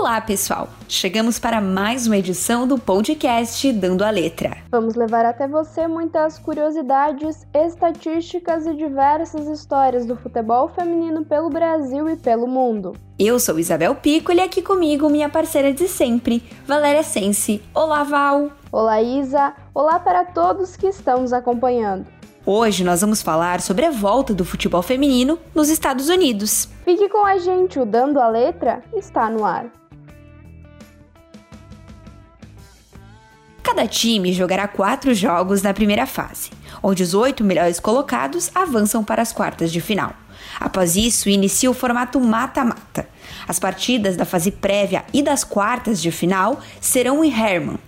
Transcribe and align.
Olá, 0.00 0.20
pessoal! 0.20 0.68
Chegamos 0.88 1.40
para 1.40 1.60
mais 1.60 2.06
uma 2.06 2.16
edição 2.16 2.68
do 2.68 2.78
podcast 2.78 3.72
Dando 3.72 4.04
a 4.04 4.10
Letra. 4.10 4.58
Vamos 4.70 4.94
levar 4.94 5.24
até 5.24 5.48
você 5.48 5.88
muitas 5.88 6.38
curiosidades, 6.38 7.44
estatísticas 7.52 8.64
e 8.64 8.74
diversas 8.74 9.48
histórias 9.48 10.06
do 10.06 10.14
futebol 10.14 10.68
feminino 10.68 11.24
pelo 11.24 11.50
Brasil 11.50 12.08
e 12.08 12.16
pelo 12.16 12.46
mundo. 12.46 12.92
Eu 13.18 13.40
sou 13.40 13.58
Isabel 13.58 13.96
Pico 13.96 14.30
e 14.30 14.40
aqui 14.40 14.62
comigo 14.62 15.10
minha 15.10 15.28
parceira 15.28 15.74
de 15.74 15.88
sempre, 15.88 16.44
Valéria 16.64 17.02
Sense. 17.02 17.60
Olá, 17.74 18.04
Val! 18.04 18.52
Olá, 18.70 19.02
Isa! 19.02 19.52
Olá 19.74 19.98
para 19.98 20.24
todos 20.24 20.76
que 20.76 20.86
estão 20.86 21.22
nos 21.22 21.32
acompanhando. 21.32 22.06
Hoje 22.46 22.84
nós 22.84 23.00
vamos 23.00 23.20
falar 23.20 23.60
sobre 23.60 23.84
a 23.84 23.90
volta 23.90 24.32
do 24.32 24.44
futebol 24.44 24.80
feminino 24.80 25.40
nos 25.52 25.68
Estados 25.68 26.08
Unidos. 26.08 26.68
Fique 26.84 27.08
com 27.08 27.26
a 27.26 27.36
gente, 27.36 27.80
o 27.80 27.84
Dando 27.84 28.20
a 28.20 28.28
Letra 28.28 28.80
está 28.94 29.28
no 29.28 29.44
ar. 29.44 29.66
Cada 33.68 33.86
time 33.86 34.32
jogará 34.32 34.66
quatro 34.66 35.12
jogos 35.12 35.60
na 35.60 35.74
primeira 35.74 36.06
fase, 36.06 36.48
onde 36.82 37.02
os 37.02 37.12
oito 37.12 37.44
melhores 37.44 37.78
colocados 37.78 38.50
avançam 38.54 39.04
para 39.04 39.20
as 39.20 39.30
quartas 39.30 39.70
de 39.70 39.78
final. 39.78 40.14
Após 40.58 40.96
isso, 40.96 41.28
inicia 41.28 41.70
o 41.70 41.74
formato 41.74 42.18
mata-mata. 42.18 43.06
As 43.46 43.58
partidas 43.58 44.16
da 44.16 44.24
fase 44.24 44.50
prévia 44.50 45.04
e 45.12 45.22
das 45.22 45.44
quartas 45.44 46.00
de 46.00 46.10
final 46.10 46.58
serão 46.80 47.22
em 47.22 47.30
Herman, 47.30 47.78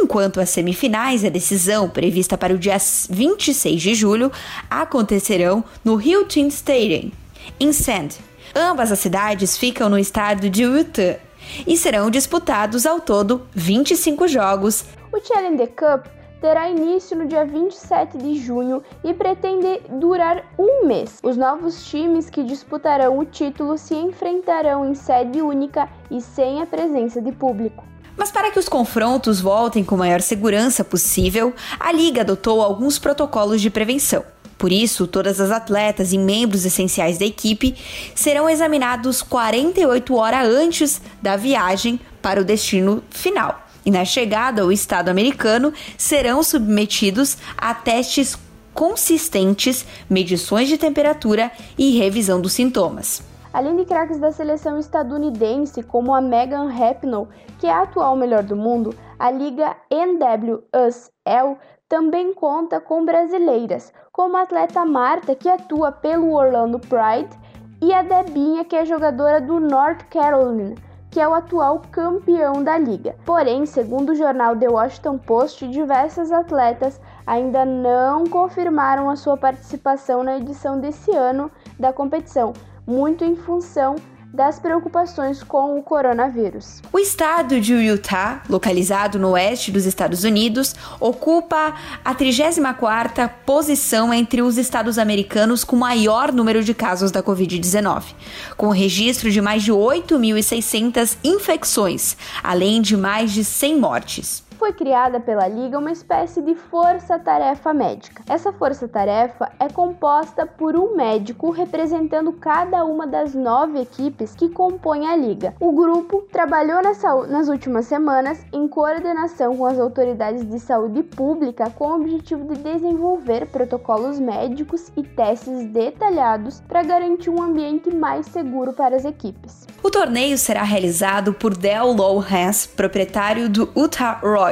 enquanto 0.00 0.40
as 0.40 0.48
semifinais 0.48 1.22
e 1.22 1.26
a 1.26 1.30
decisão, 1.30 1.86
prevista 1.86 2.38
para 2.38 2.54
o 2.54 2.58
dia 2.58 2.78
26 3.10 3.82
de 3.82 3.94
julho, 3.94 4.32
acontecerão 4.70 5.62
no 5.84 6.00
Hilton 6.00 6.46
Stadium, 6.46 7.12
em 7.60 7.74
Sand. 7.74 8.08
Ambas 8.54 8.90
as 8.90 9.00
cidades 9.00 9.58
ficam 9.58 9.90
no 9.90 9.98
estado 9.98 10.48
de 10.48 10.62
Utah 10.62 11.18
e 11.66 11.76
serão 11.76 12.10
disputados 12.10 12.86
ao 12.86 13.00
todo 13.00 13.46
25 13.54 14.28
jogos. 14.28 14.84
O 15.12 15.20
Challenger 15.20 15.68
Cup 15.68 16.06
terá 16.40 16.68
início 16.68 17.16
no 17.16 17.26
dia 17.26 17.44
27 17.44 18.18
de 18.18 18.36
junho 18.36 18.82
e 19.02 19.12
pretende 19.14 19.80
durar 19.88 20.44
um 20.58 20.86
mês. 20.86 21.18
Os 21.22 21.36
novos 21.36 21.84
times 21.86 22.28
que 22.30 22.44
disputarão 22.44 23.18
o 23.18 23.24
título 23.24 23.78
se 23.78 23.94
enfrentarão 23.94 24.88
em 24.88 24.94
sede 24.94 25.40
única 25.40 25.88
e 26.10 26.20
sem 26.20 26.60
a 26.60 26.66
presença 26.66 27.20
de 27.20 27.32
público. 27.32 27.84
Mas 28.16 28.30
para 28.30 28.50
que 28.50 28.58
os 28.58 28.68
confrontos 28.68 29.40
voltem 29.40 29.84
com 29.84 29.96
maior 29.96 30.22
segurança 30.22 30.82
possível, 30.82 31.52
a 31.78 31.92
Liga 31.92 32.22
adotou 32.22 32.62
alguns 32.62 32.98
protocolos 32.98 33.60
de 33.60 33.68
prevenção. 33.68 34.24
Por 34.58 34.72
isso, 34.72 35.06
todas 35.06 35.40
as 35.40 35.50
atletas 35.50 36.12
e 36.12 36.18
membros 36.18 36.64
essenciais 36.64 37.18
da 37.18 37.26
equipe 37.26 37.74
serão 38.14 38.48
examinados 38.48 39.22
48 39.22 40.14
horas 40.14 40.48
antes 40.48 41.00
da 41.20 41.36
viagem 41.36 42.00
para 42.22 42.40
o 42.40 42.44
destino 42.44 43.02
final. 43.10 43.66
E 43.84 43.90
na 43.90 44.04
chegada 44.04 44.62
ao 44.62 44.72
estado 44.72 45.10
americano, 45.10 45.72
serão 45.96 46.42
submetidos 46.42 47.36
a 47.56 47.72
testes 47.74 48.36
consistentes, 48.74 49.86
medições 50.08 50.68
de 50.68 50.76
temperatura 50.76 51.50
e 51.78 51.96
revisão 51.96 52.40
dos 52.40 52.52
sintomas. 52.52 53.22
Além 53.52 53.74
de 53.76 53.86
craques 53.86 54.18
da 54.18 54.30
seleção 54.30 54.78
estadunidense, 54.78 55.82
como 55.82 56.14
a 56.14 56.20
Megan 56.20 56.68
Rapinoe, 56.68 57.26
que 57.58 57.66
é 57.66 57.72
a 57.72 57.84
atual 57.84 58.14
melhor 58.14 58.42
do 58.42 58.54
mundo, 58.54 58.94
a 59.18 59.30
liga 59.30 59.76
NWSL 59.90 61.56
também 61.88 62.34
conta 62.34 62.80
com 62.80 63.04
brasileiras, 63.04 63.92
como 64.12 64.36
a 64.36 64.42
atleta 64.42 64.84
Marta, 64.84 65.34
que 65.34 65.48
atua 65.48 65.92
pelo 65.92 66.32
Orlando 66.32 66.78
Pride, 66.78 67.36
e 67.80 67.92
a 67.92 68.02
Debinha, 68.02 68.64
que 68.64 68.74
é 68.74 68.84
jogadora 68.84 69.40
do 69.40 69.60
North 69.60 70.04
Carolina, 70.10 70.74
que 71.10 71.20
é 71.20 71.28
o 71.28 71.34
atual 71.34 71.82
campeão 71.90 72.62
da 72.62 72.76
liga. 72.78 73.14
Porém, 73.24 73.64
segundo 73.66 74.10
o 74.10 74.14
jornal 74.14 74.56
The 74.56 74.68
Washington 74.68 75.18
Post, 75.18 75.68
diversas 75.68 76.32
atletas 76.32 77.00
ainda 77.26 77.64
não 77.64 78.26
confirmaram 78.26 79.08
a 79.08 79.16
sua 79.16 79.36
participação 79.36 80.22
na 80.22 80.38
edição 80.38 80.80
desse 80.80 81.10
ano 81.14 81.50
da 81.78 81.92
competição, 81.92 82.52
muito 82.86 83.24
em 83.24 83.36
função 83.36 83.96
das 84.36 84.58
preocupações 84.60 85.42
com 85.42 85.78
o 85.78 85.82
coronavírus. 85.82 86.82
O 86.92 86.98
estado 86.98 87.58
de 87.58 87.72
Utah, 87.72 88.42
localizado 88.48 89.18
no 89.18 89.30
oeste 89.30 89.72
dos 89.72 89.86
Estados 89.86 90.24
Unidos, 90.24 90.74
ocupa 91.00 91.74
a 92.04 92.14
34ª 92.14 93.30
posição 93.46 94.12
entre 94.12 94.42
os 94.42 94.58
estados 94.58 94.98
americanos 94.98 95.64
com 95.64 95.74
maior 95.74 96.30
número 96.30 96.62
de 96.62 96.74
casos 96.74 97.10
da 97.10 97.22
COVID-19, 97.22 98.14
com 98.58 98.68
registro 98.68 99.30
de 99.30 99.40
mais 99.40 99.62
de 99.62 99.72
8.600 99.72 101.16
infecções, 101.24 102.14
além 102.44 102.82
de 102.82 102.94
mais 102.94 103.32
de 103.32 103.42
100 103.42 103.80
mortes 103.80 104.45
foi 104.56 104.72
criada 104.72 105.20
pela 105.20 105.46
Liga 105.46 105.78
uma 105.78 105.92
espécie 105.92 106.42
de 106.42 106.54
força-tarefa 106.54 107.72
médica. 107.72 108.22
Essa 108.28 108.52
força-tarefa 108.52 109.52
é 109.60 109.68
composta 109.68 110.46
por 110.46 110.76
um 110.76 110.96
médico 110.96 111.50
representando 111.50 112.32
cada 112.32 112.84
uma 112.84 113.06
das 113.06 113.34
nove 113.34 113.80
equipes 113.80 114.34
que 114.34 114.48
compõem 114.48 115.06
a 115.06 115.16
Liga. 115.16 115.54
O 115.60 115.72
grupo 115.72 116.26
trabalhou 116.32 116.82
nessa, 116.82 117.14
nas 117.26 117.48
últimas 117.48 117.86
semanas 117.86 118.44
em 118.52 118.66
coordenação 118.66 119.56
com 119.56 119.66
as 119.66 119.78
autoridades 119.78 120.48
de 120.48 120.58
saúde 120.58 121.02
pública 121.02 121.70
com 121.70 121.88
o 121.88 121.96
objetivo 121.96 122.54
de 122.54 122.62
desenvolver 122.62 123.46
protocolos 123.46 124.18
médicos 124.18 124.90
e 124.96 125.02
testes 125.02 125.66
detalhados 125.66 126.60
para 126.66 126.82
garantir 126.82 127.30
um 127.30 127.42
ambiente 127.42 127.94
mais 127.94 128.26
seguro 128.26 128.72
para 128.72 128.96
as 128.96 129.04
equipes. 129.04 129.66
O 129.82 129.90
torneio 129.90 130.36
será 130.38 130.62
realizado 130.62 131.32
por 131.32 131.56
Del 131.56 131.92
Low 131.92 132.18
Hans, 132.18 132.66
proprietário 132.66 133.48
do 133.48 133.70
Utah 133.76 134.20
Royals. 134.22 134.45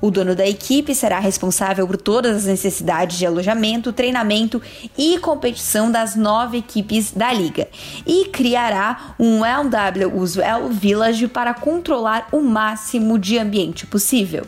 O 0.00 0.10
dono 0.10 0.34
da 0.34 0.46
equipe 0.46 0.94
será 0.94 1.18
responsável 1.18 1.86
por 1.86 1.96
todas 1.96 2.36
as 2.36 2.44
necessidades 2.44 3.18
de 3.18 3.26
alojamento, 3.26 3.92
treinamento 3.92 4.60
e 4.96 5.18
competição 5.18 5.90
das 5.90 6.16
nove 6.16 6.58
equipes 6.58 7.12
da 7.12 7.32
liga 7.32 7.68
e 8.06 8.26
criará 8.26 9.14
um 9.18 9.40
LW 9.44 10.70
Village 10.70 11.28
para 11.28 11.54
controlar 11.54 12.28
o 12.32 12.40
máximo 12.40 13.18
de 13.18 13.38
ambiente 13.38 13.86
possível. 13.86 14.44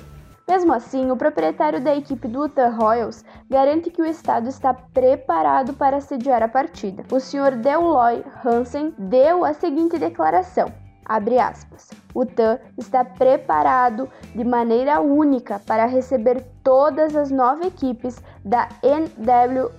Mesmo 0.49 0.73
assim, 0.73 1.11
o 1.11 1.17
proprietário 1.17 1.81
da 1.81 1.97
equipe 1.97 2.27
do 2.27 2.45
Utah 2.45 2.69
Royals 2.69 3.25
garante 3.49 3.91
que 3.91 4.03
o 4.03 4.05
estado 4.05 4.49
está 4.49 4.75
preparado 4.75 5.73
para 5.73 6.01
sediar 6.01 6.43
a 6.43 6.49
partida. 6.49 7.05
O 7.11 7.21
Sr. 7.21 7.57
Deloy 7.57 8.25
Hansen 8.45 8.93
deu 8.99 9.45
a 9.45 9.55
seguinte 9.55 9.99
declaração: 9.99 10.73
abre 11.07 11.39
aspas. 11.39 11.89
O 12.15 12.27
TAN 12.27 12.59
está 12.77 13.05
preparado 13.05 14.09
de 14.35 14.45
maneira 14.45 15.01
única 15.01 15.59
para 15.61 15.87
receber 15.87 16.45
todas 16.63 17.17
as 17.17 17.31
nove 17.31 17.67
equipes 17.67 18.23
da 18.45 18.69
NWSL 18.83 19.73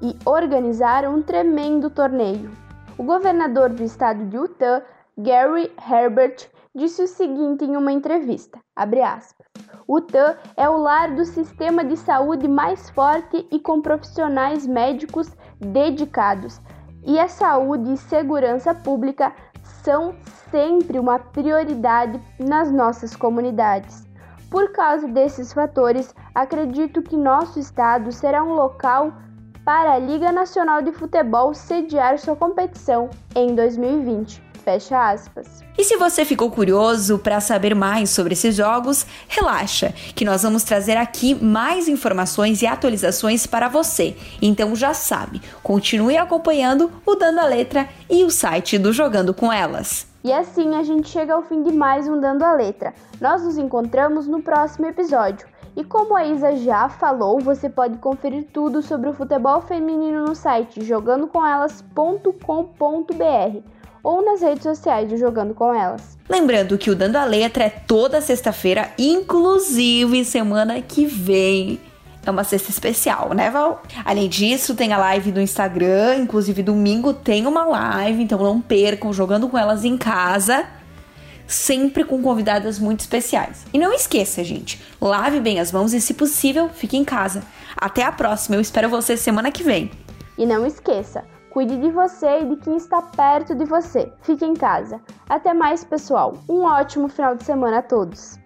e 0.00 0.16
organizar 0.24 1.08
um 1.08 1.22
tremendo 1.22 1.90
torneio. 1.90 2.50
O 2.96 3.02
governador 3.02 3.70
do 3.70 3.82
estado 3.82 4.24
de 4.26 4.36
Utah, 4.36 4.82
Gary 5.18 5.72
Herbert, 5.90 6.48
disse 6.74 7.02
o 7.02 7.08
seguinte 7.08 7.64
em 7.64 7.76
uma 7.76 7.92
entrevista, 7.92 8.58
aspas, 8.76 9.46
o 9.86 10.00
TAM 10.00 10.36
é 10.56 10.68
o 10.68 10.78
lar 10.78 11.14
do 11.14 11.24
sistema 11.24 11.84
de 11.84 11.96
saúde 11.96 12.48
mais 12.48 12.90
forte 12.90 13.46
e 13.50 13.60
com 13.60 13.82
profissionais 13.82 14.66
médicos 14.66 15.30
dedicados, 15.60 16.60
e 17.04 17.18
a 17.18 17.28
saúde 17.28 17.92
e 17.92 17.96
segurança 17.96 18.74
pública 18.74 19.32
são 19.64 20.14
sempre 20.50 20.98
uma 20.98 21.18
prioridade 21.18 22.20
nas 22.38 22.70
nossas 22.70 23.16
comunidades. 23.16 24.06
Por 24.50 24.70
causa 24.72 25.08
desses 25.08 25.52
fatores, 25.52 26.14
acredito 26.34 27.02
que 27.02 27.16
nosso 27.16 27.58
estado 27.58 28.12
será 28.12 28.44
um 28.44 28.52
local 28.52 29.12
para 29.64 29.94
a 29.94 29.98
Liga 29.98 30.30
Nacional 30.30 30.82
de 30.82 30.92
Futebol 30.92 31.54
sediar 31.54 32.18
sua 32.18 32.36
competição 32.36 33.08
em 33.34 33.54
2020. 33.54 34.43
Fecha 34.64 35.10
aspas. 35.10 35.62
E 35.76 35.84
se 35.84 35.98
você 35.98 36.24
ficou 36.24 36.50
curioso 36.50 37.18
para 37.18 37.38
saber 37.38 37.74
mais 37.74 38.08
sobre 38.08 38.32
esses 38.32 38.56
jogos, 38.56 39.04
relaxa, 39.28 39.92
que 40.14 40.24
nós 40.24 40.42
vamos 40.42 40.62
trazer 40.62 40.96
aqui 40.96 41.34
mais 41.34 41.86
informações 41.86 42.62
e 42.62 42.66
atualizações 42.66 43.46
para 43.46 43.68
você. 43.68 44.16
Então 44.40 44.74
já 44.74 44.94
sabe, 44.94 45.42
continue 45.62 46.16
acompanhando 46.16 46.90
o 47.04 47.14
Dando 47.14 47.40
a 47.40 47.44
Letra 47.44 47.86
e 48.08 48.24
o 48.24 48.30
site 48.30 48.78
do 48.78 48.90
Jogando 48.90 49.34
com 49.34 49.52
Elas. 49.52 50.06
E 50.24 50.32
assim 50.32 50.76
a 50.76 50.82
gente 50.82 51.10
chega 51.10 51.34
ao 51.34 51.42
fim 51.42 51.62
de 51.62 51.70
mais 51.70 52.08
um 52.08 52.18
Dando 52.18 52.42
a 52.42 52.54
Letra. 52.54 52.94
Nós 53.20 53.42
nos 53.42 53.58
encontramos 53.58 54.26
no 54.26 54.42
próximo 54.42 54.86
episódio. 54.86 55.46
E 55.76 55.84
como 55.84 56.16
a 56.16 56.24
Isa 56.24 56.56
já 56.56 56.88
falou, 56.88 57.38
você 57.40 57.68
pode 57.68 57.98
conferir 57.98 58.46
tudo 58.50 58.80
sobre 58.80 59.10
o 59.10 59.12
futebol 59.12 59.60
feminino 59.60 60.24
no 60.24 60.34
site 60.34 60.82
jogandocomelas.com.br 60.82 63.73
ou 64.04 64.22
nas 64.22 64.42
redes 64.42 64.62
sociais 64.62 65.08
do 65.08 65.16
Jogando 65.16 65.54
com 65.54 65.72
Elas. 65.74 66.18
Lembrando 66.28 66.76
que 66.76 66.90
o 66.90 66.94
Dando 66.94 67.16
a 67.16 67.24
Letra 67.24 67.64
é 67.64 67.70
toda 67.70 68.20
sexta-feira, 68.20 68.90
inclusive 68.98 70.24
semana 70.24 70.80
que 70.82 71.06
vem. 71.06 71.80
é 72.24 72.30
uma 72.30 72.44
cesta 72.44 72.70
especial, 72.70 73.34
né, 73.34 73.50
Val? 73.50 73.82
Além 74.04 74.28
disso, 74.28 74.74
tem 74.74 74.92
a 74.92 74.98
live 74.98 75.32
do 75.32 75.40
Instagram, 75.40 76.16
inclusive 76.16 76.62
domingo 76.62 77.12
tem 77.12 77.46
uma 77.46 77.64
live, 77.64 78.22
então 78.22 78.38
não 78.38 78.60
percam 78.60 79.12
jogando 79.12 79.48
com 79.48 79.58
elas 79.58 79.84
em 79.84 79.96
casa, 79.98 80.66
sempre 81.46 82.04
com 82.04 82.22
convidadas 82.22 82.78
muito 82.78 83.00
especiais. 83.00 83.64
E 83.72 83.78
não 83.78 83.92
esqueça, 83.92 84.44
gente, 84.44 84.80
lave 85.00 85.40
bem 85.40 85.60
as 85.60 85.72
mãos 85.72 85.92
e, 85.92 86.00
se 86.00 86.14
possível, 86.14 86.68
fique 86.68 86.96
em 86.96 87.04
casa. 87.04 87.42
Até 87.76 88.02
a 88.02 88.12
próxima, 88.12 88.56
eu 88.56 88.60
espero 88.60 88.88
você 88.88 89.16
semana 89.16 89.50
que 89.50 89.62
vem. 89.62 89.90
E 90.38 90.46
não 90.46 90.66
esqueça, 90.66 91.24
cuide 91.54 91.76
de 91.78 91.88
você 91.92 92.40
e 92.40 92.46
de 92.46 92.56
quem 92.56 92.76
está 92.76 93.00
perto 93.00 93.54
de 93.54 93.64
você. 93.64 94.12
Fique 94.22 94.44
em 94.44 94.54
casa. 94.54 95.00
Até 95.28 95.54
mais, 95.54 95.84
pessoal. 95.84 96.32
Um 96.48 96.64
ótimo 96.64 97.08
final 97.08 97.36
de 97.36 97.44
semana 97.44 97.78
a 97.78 97.82
todos. 97.82 98.36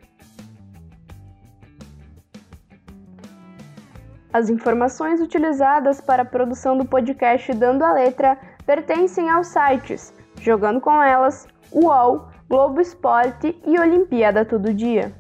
As 4.31 4.50
informações 4.50 5.22
utilizadas 5.22 6.02
para 6.02 6.20
a 6.20 6.26
produção 6.26 6.76
do 6.76 6.84
podcast 6.84 7.50
Dando 7.55 7.82
a 7.82 7.94
Letra 7.94 8.38
pertencem 8.66 9.31
aos 9.31 9.46
sites 9.46 10.12
Jogando 10.43 10.78
com 10.78 11.02
Elas, 11.02 11.49
UOL, 11.72 12.28
Globo 12.46 12.81
Esporte 12.81 13.58
e 13.66 13.81
Olimpíada 13.81 14.44
Todo 14.44 14.72
Dia. 14.75 15.14